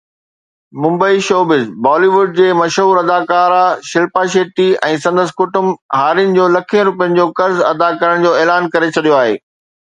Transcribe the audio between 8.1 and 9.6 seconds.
جو اعلان ڪري ڇڏيو آهي.